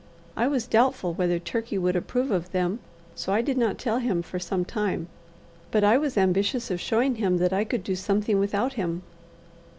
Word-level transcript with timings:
I 0.35 0.47
was 0.47 0.65
doubtful 0.65 1.13
whether 1.13 1.37
Turkey 1.37 1.77
would 1.77 1.95
approve 1.95 2.31
of 2.31 2.51
them, 2.53 2.79
so 3.13 3.31
I 3.33 3.43
did 3.43 3.55
not 3.55 3.77
tell 3.77 3.99
him 3.99 4.23
for 4.23 4.39
some 4.39 4.65
time; 4.65 5.07
but 5.69 5.83
I 5.83 5.95
was 5.99 6.17
ambitious 6.17 6.71
of 6.71 6.81
showing 6.81 7.17
him 7.17 7.37
that 7.37 7.53
I 7.53 7.63
could 7.63 7.83
do 7.83 7.95
something 7.95 8.39
without 8.39 8.73
him. 8.73 9.03